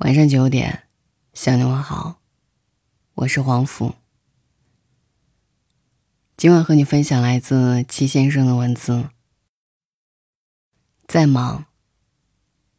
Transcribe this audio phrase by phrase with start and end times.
[0.00, 0.82] 晚上九点，
[1.32, 2.16] 向你问好，
[3.14, 3.94] 我是黄甫。
[6.36, 9.08] 今晚和你分享来自齐先生的文字。
[11.08, 11.64] 再忙，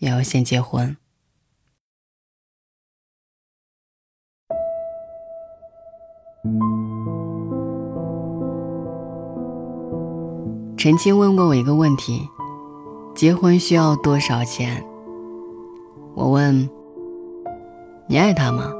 [0.00, 0.98] 也要先结婚。
[10.76, 12.28] 陈青问过我一个问题：
[13.16, 14.84] 结婚需要多少钱？
[16.14, 16.70] 我问。
[18.10, 18.72] 你爱他吗？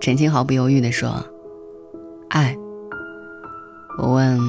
[0.00, 1.22] 陈青毫不犹豫的说
[2.30, 2.56] ：“爱。”
[4.02, 4.40] 我问：“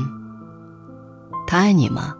[1.46, 2.16] 他爱你吗？”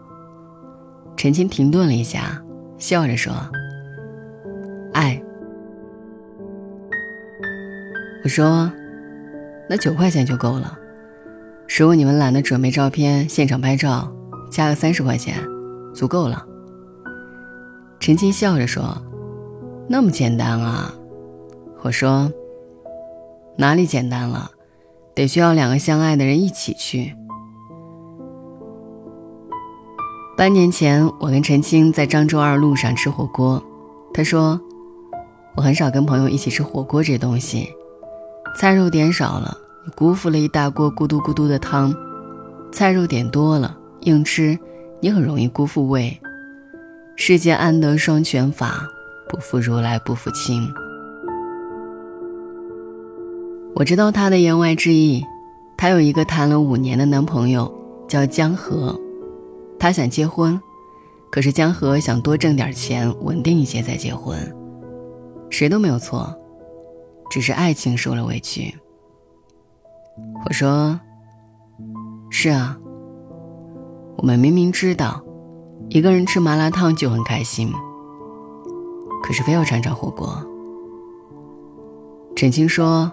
[1.16, 2.38] 陈青停顿了一下，
[2.76, 3.32] 笑着说
[4.92, 5.18] ：“爱。”
[8.22, 8.70] 我说
[9.66, 10.76] ：“那九块钱就够了。
[11.78, 14.14] 如果你们懒得准备照片，现场拍照，
[14.50, 15.36] 加个三十块钱，
[15.94, 16.44] 足够了。”
[17.98, 18.82] 陈青笑着说
[19.88, 20.92] ：“那么简单啊。”
[21.82, 22.32] 我说
[23.58, 24.48] ：“哪里简单了？
[25.16, 27.12] 得需要两个相爱的人一起去。”
[30.38, 33.60] 半年前，我跟陈青在漳州二路上吃火锅，
[34.14, 34.60] 他说
[35.56, 37.68] ：“我很少跟朋友一起吃火锅，这东西，
[38.56, 39.56] 菜肉点少了，
[39.96, 41.92] 辜负了一大锅咕嘟咕嘟的汤；
[42.72, 44.56] 菜肉点多了，硬吃，
[45.00, 46.16] 你很容易辜负胃。
[47.16, 48.86] 世间安得双全法，
[49.28, 50.64] 不负如来不负卿。”
[53.74, 55.24] 我知道她的言外之意，
[55.76, 57.72] 她有一个谈了五年的男朋友，
[58.06, 58.98] 叫江河，
[59.78, 60.58] 她想结婚，
[61.30, 64.36] 可是江河想多挣点钱，稳定一些再结婚，
[65.50, 66.34] 谁都没有错，
[67.30, 68.74] 只是爱情受了委屈。
[70.44, 71.00] 我说
[72.28, 72.76] ：“是啊，
[74.18, 75.22] 我们明明知道，
[75.88, 77.72] 一个人吃麻辣烫就很开心，
[79.22, 80.38] 可是非要尝尝火锅。”
[82.36, 83.10] 陈青说。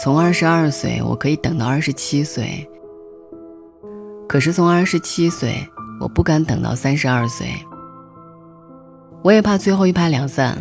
[0.00, 2.64] 从二十二岁，我可以等到二十七岁。
[4.28, 5.58] 可是从二十七岁，
[6.00, 7.48] 我不敢等到三十二岁。
[9.24, 10.56] 我也怕最后一拍两散。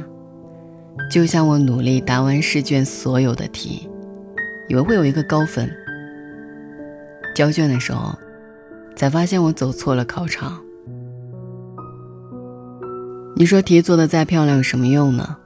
[1.12, 3.88] 就像我努力答完试卷所有的题，
[4.68, 5.70] 以为会有一个高分。
[7.36, 8.18] 交卷的时候，
[8.96, 10.60] 才发现我走错了考场。
[13.36, 15.38] 你说题做的再漂亮有什么用呢？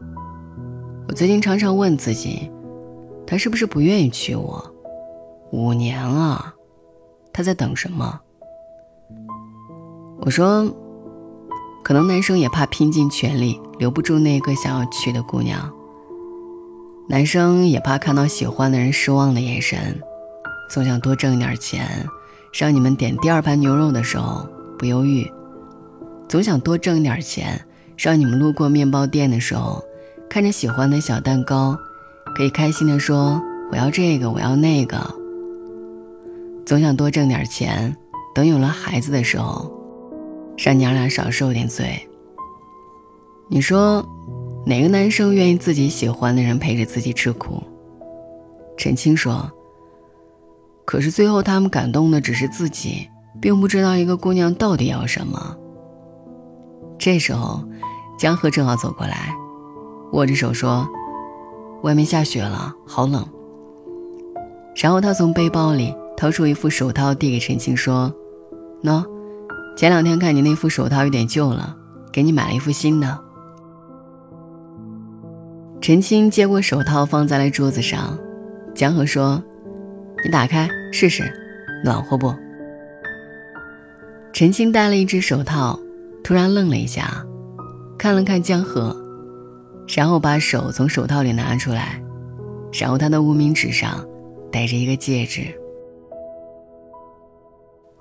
[1.09, 2.50] 我最近常常问自己。
[3.31, 4.61] 他是不是不愿意娶我？
[5.53, 6.53] 五年啊，
[7.31, 8.19] 他在等什么？
[10.25, 10.69] 我说，
[11.81, 15.71] 可能男生也怕拼尽全力留不住那个想要娶的姑娘。
[17.07, 19.97] 男生也怕看到喜欢的人失望的眼神，
[20.69, 22.05] 总想多挣一点钱，
[22.53, 24.45] 让你们点第二盘牛肉的时候
[24.77, 25.25] 不犹豫。
[26.27, 27.65] 总想多挣一点钱，
[27.97, 29.81] 让你们路过面包店的时候，
[30.29, 31.77] 看着喜欢的小蛋糕。
[32.33, 34.97] 可以开心的说：“我要这个，我要那个。”
[36.65, 37.95] 总想多挣点钱，
[38.33, 39.69] 等有了孩子的时候，
[40.57, 41.87] 让娘俩少受点罪。
[43.49, 44.05] 你说，
[44.65, 47.61] 哪个男生愿意自己喜欢的人陪着自己吃苦？
[48.77, 49.51] 陈青说
[50.85, 53.07] ：“可是最后，他们感动的只是自己，
[53.41, 55.57] 并不知道一个姑娘到底要什么。”
[56.97, 57.61] 这时候，
[58.17, 59.35] 江河正好走过来，
[60.13, 60.87] 握着手说。
[61.83, 63.25] 外面下雪了，好冷。
[64.75, 68.13] 然后他从背包里掏出一副手套，递给陈青说
[68.83, 69.03] ：“喏，
[69.75, 71.75] 前两天看你那副手套有点旧了，
[72.11, 73.19] 给你买了一副新的。”
[75.81, 78.17] 陈青接过手套，放在了桌子上。
[78.75, 79.41] 江河说
[80.23, 81.31] ：“你打开试试，
[81.83, 82.33] 暖和不？”
[84.31, 85.77] 陈青戴了一只手套，
[86.23, 87.25] 突然愣了一下，
[87.97, 89.00] 看了看江河。
[89.93, 92.01] 然后把手从手套里拿出来，
[92.73, 94.05] 然后他的无名指上
[94.51, 95.53] 戴着一个戒指。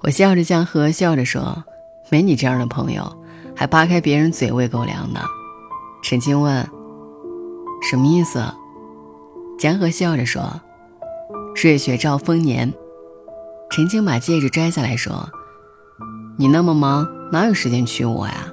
[0.02, 1.62] 我笑着江河笑着说
[2.10, 3.20] ：“没你这样的朋友，
[3.56, 5.20] 还扒开别人嘴喂狗粮呢。”
[6.02, 6.66] 陈青问
[7.82, 8.42] ：“什么意思？”
[9.58, 10.42] 江河笑着说
[11.62, 12.72] ：“瑞雪兆丰年。”
[13.70, 15.28] 陈青把戒指摘下来说
[16.38, 18.46] ：“你那么忙，哪有时间娶我呀？”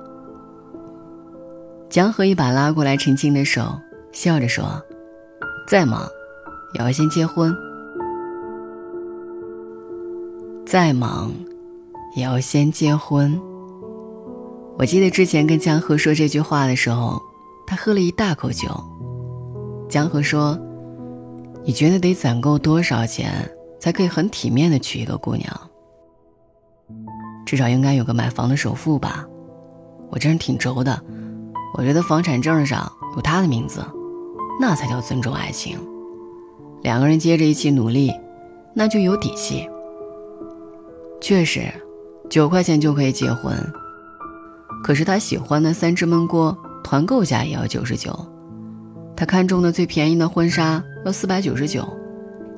[1.89, 3.73] 江河一把拉过来陈静的手，
[4.11, 4.65] 笑着说
[5.67, 6.05] ：“再忙，
[6.73, 7.55] 也要先结婚。
[10.65, 11.31] 再忙，
[12.13, 13.39] 也要先结婚。”
[14.77, 17.21] 我记得之前跟江河说这句话的时候，
[17.65, 18.67] 他喝了一大口酒。
[19.87, 20.59] 江河说
[21.63, 23.49] ：“你觉得得攒够多少钱
[23.79, 25.61] 才可以很体面的娶一个姑娘？
[27.45, 29.25] 至少应该有个买房的首付吧？
[30.09, 31.01] 我这人挺轴的。”
[31.77, 33.85] 我觉得房产证上有他的名字，
[34.59, 35.77] 那才叫尊重爱情。
[36.81, 38.11] 两个人接着一起努力，
[38.73, 39.69] 那就有底气。
[41.21, 41.71] 确实，
[42.31, 43.53] 九块钱就可以结婚。
[44.83, 48.11] 可是他喜欢的三只焖锅团购价也要九十九，
[49.15, 51.87] 他看中的最便宜的婚纱要四百九十九，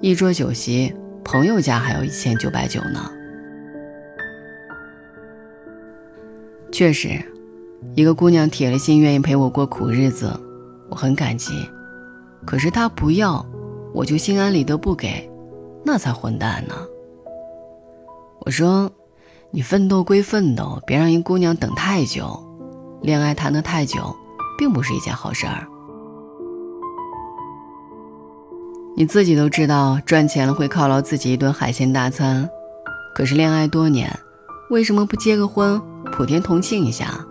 [0.01, 0.93] 一桌酒席
[1.25, 3.11] 朋友家还要一千九百九呢。
[6.71, 7.21] 确实。
[7.95, 10.37] 一个姑娘铁了心愿意陪我过苦日子，
[10.89, 11.53] 我很感激。
[12.45, 13.45] 可是她不要，
[13.93, 15.29] 我就心安理得不给，
[15.85, 16.75] 那才混蛋呢。
[18.45, 18.91] 我说，
[19.51, 22.45] 你奋斗归奋斗，别让一姑娘等太久。
[23.01, 24.13] 恋爱谈得太久，
[24.57, 25.65] 并不是一件好事儿。
[28.97, 32.49] 你自己都知道，赚钱了会犒劳自己一顿海鲜大餐，
[33.15, 34.13] 可是恋爱多年，
[34.69, 35.81] 为什么不结个婚，
[36.11, 37.25] 普天同庆一下？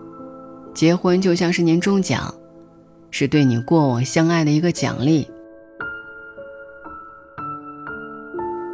[0.73, 2.33] 结婚就像是年终奖，
[3.11, 5.27] 是对你过往相爱的一个奖励。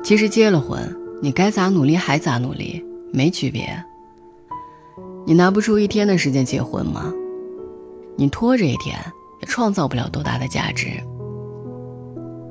[0.04, 0.80] 其实结了婚，
[1.22, 3.68] 你该咋努力还咋努力，没区别。
[5.26, 7.12] 你拿不出一天的时间结婚吗？
[8.16, 8.96] 你拖着一天
[9.42, 10.88] 也创造不了多大的价值。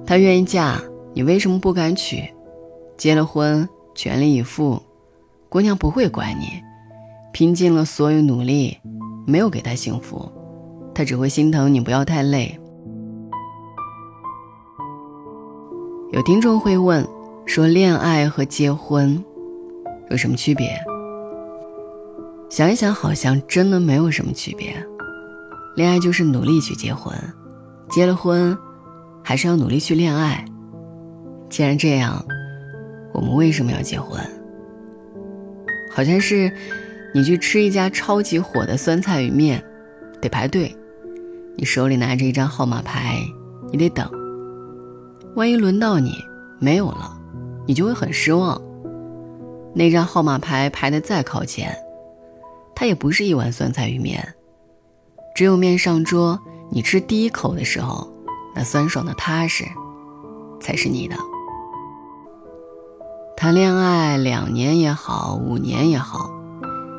[0.06, 0.82] 她愿意嫁，
[1.14, 2.23] 你为什么不敢娶？
[2.97, 4.82] 结了婚，全力以赴，
[5.49, 6.50] 姑娘不会管你，
[7.32, 8.76] 拼尽了所有努力。
[9.26, 10.31] 没有给他幸福，
[10.94, 12.59] 他只会心疼你不要太累。
[16.12, 17.06] 有听众会问，
[17.47, 19.23] 说恋爱和结婚
[20.11, 20.69] 有什么区别？
[22.50, 24.75] 想一想，好像真的没有什么区别。
[25.75, 27.12] 恋爱就是努力去结婚，
[27.88, 28.56] 结了婚，
[29.25, 30.44] 还是要努力去恋爱。
[31.49, 32.25] 既然这样，
[33.12, 34.21] 我们为什么要结婚？
[35.93, 36.53] 好像是。
[37.16, 39.62] 你去吃一家超级火的酸菜鱼面，
[40.20, 40.76] 得排队。
[41.56, 43.22] 你手里拿着一张号码牌，
[43.70, 44.11] 你得等。
[45.37, 46.12] 万一轮到你
[46.58, 47.16] 没有了，
[47.69, 48.61] 你就会很失望。
[49.76, 51.72] 那张号码牌排得再靠前，
[52.75, 54.34] 它也不是一碗酸菜鱼面。
[55.37, 56.40] 只有面上桌，
[56.72, 58.12] 你吃第一口的时候，
[58.56, 59.64] 那酸爽的踏实，
[60.61, 61.14] 才是你的。
[63.37, 66.43] 谈恋爱两年也好，五年也好。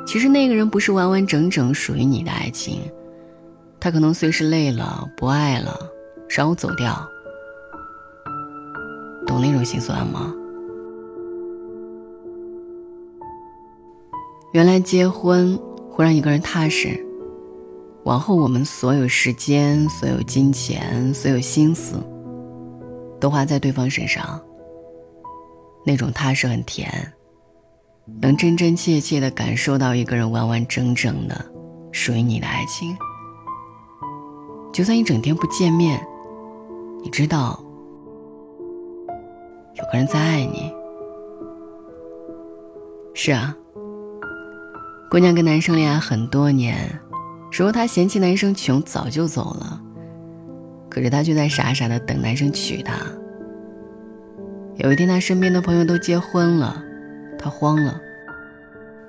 [0.05, 2.79] 其实那个人不是完完整整属于你的爱情，
[3.79, 5.75] 他可能随时累了不爱了，
[6.29, 6.95] 然后走掉。
[9.25, 10.31] 懂那种心酸吗？
[14.53, 15.59] 原来结婚
[15.89, 17.03] 会让一个人踏实，
[18.03, 21.95] 往后我们所有时间、所有金钱、所有心思，
[23.19, 24.39] 都花在对方身上。
[25.83, 27.11] 那种踏实很甜。
[28.21, 31.43] 能真真切切的感受到一个人完完整整的
[31.91, 32.95] 属于你的爱情，
[34.73, 36.05] 就算一整天不见面，
[37.01, 37.57] 你知道
[39.75, 40.71] 有个人在爱你。
[43.15, 43.55] 是啊，
[45.09, 46.75] 姑娘跟男生恋爱很多年，
[47.51, 49.81] 如果她嫌弃男生穷，早就走了，
[50.89, 52.93] 可是她却在傻傻的等男生娶她。
[54.75, 56.83] 有一天，她身边的朋友都结婚了。
[57.37, 58.01] 她慌了，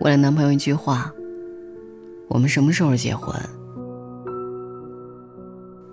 [0.00, 1.12] 问了男朋友一句话
[2.28, 3.34] ：“我们什么时候结婚？”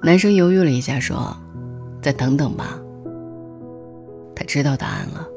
[0.03, 1.35] 男生犹豫了一下，说
[2.01, 2.79] ：“再等等吧。”
[4.36, 5.27] 他知道答案了。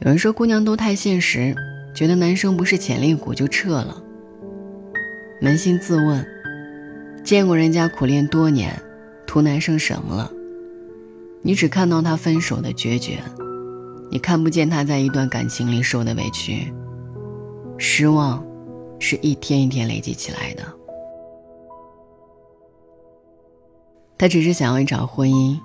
[0.00, 1.54] 有人说姑娘都太现实，
[1.94, 4.02] 觉得男生不是潜力股就撤了。
[5.40, 6.24] 扪心自问，
[7.24, 8.76] 见过人家苦练多年，
[9.26, 10.30] 图男生什么了？
[11.42, 13.18] 你只看到他分手的决绝。
[14.12, 16.70] 你看不见他在一段感情里受的委屈。
[17.78, 18.44] 失望，
[19.00, 20.62] 是一天一天累积起来的。
[24.18, 25.58] 他只是想要一场婚姻。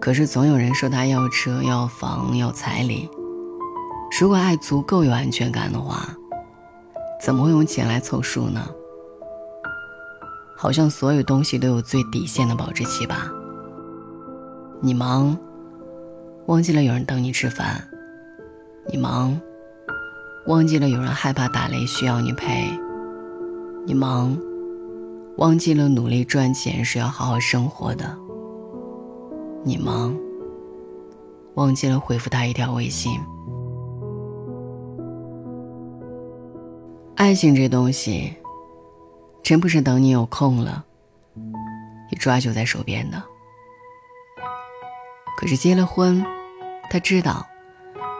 [0.00, 3.06] 可是总有人说他要车要房要彩礼。
[4.18, 6.08] 如果爱足够有安全感的话，
[7.22, 8.66] 怎么会用钱来凑数呢？
[10.56, 13.30] 好像所有东西都有最底线的保质期吧。
[14.80, 15.36] 你忙。
[16.48, 17.78] 忘记了有人等你吃饭，
[18.86, 19.38] 你忙；
[20.46, 22.70] 忘记了有人害怕打雷需要你陪，
[23.84, 24.34] 你忙；
[25.36, 28.16] 忘记了努力赚钱是要好好生活的，
[29.62, 30.16] 你忙；
[31.54, 33.12] 忘记了回复他一条微信。
[37.16, 38.32] 爱情这东西，
[39.42, 40.82] 真不是等你有空了，
[42.10, 43.22] 一抓就在手边的。
[45.36, 46.24] 可是结了婚。
[46.88, 47.46] 他知道，